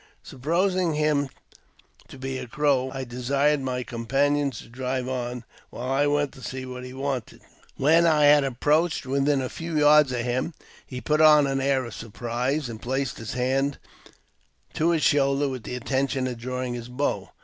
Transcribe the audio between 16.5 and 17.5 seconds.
his bow.